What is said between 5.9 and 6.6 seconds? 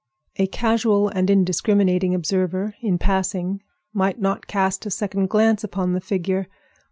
the figure.